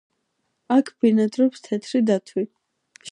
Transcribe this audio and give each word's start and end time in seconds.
აქ 0.75 0.89
ბინადრობს 1.05 1.63
თეთრი 1.67 2.03
დათვი. 2.11 2.47